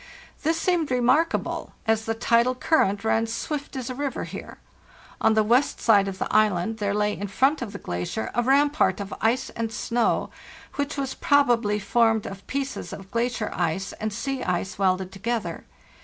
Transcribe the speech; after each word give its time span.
This 0.41 0.59
seemed 0.59 0.89
remarkable, 0.89 1.73
as 1.85 2.05
the 2.05 2.15
tidal 2.15 2.55
cur 2.55 2.79
rent 2.85 3.03
ran 3.03 3.27
swift 3.27 3.75
as 3.75 3.87
a 3.87 3.93
river 3.93 4.23
here. 4.23 4.57
On 5.21 5.35
the 5.35 5.43
west 5.43 5.79
side 5.79 6.07
of 6.07 6.17
the 6.17 6.27
island 6.35 6.79
there 6.79 6.95
lay 6.95 7.15
in 7.15 7.27
front 7.27 7.61
of 7.61 7.71
the 7.71 7.77
glacier 7.77 8.31
a 8.33 8.41
rampart 8.41 8.99
of 8.99 9.13
ice 9.21 9.51
and 9.51 9.71
snow, 9.71 10.31
which 10.73 10.97
was 10.97 11.13
probably 11.13 11.77
formed 11.77 12.25
of 12.25 12.47
pieces 12.47 12.93
of 12.93 13.11
gla 13.11 13.25
cier 13.25 13.55
ice 13.55 13.93
and 13.93 14.11
sea 14.11 14.41
ice 14.41 14.79
welded 14.79 15.11
together. 15.11 15.65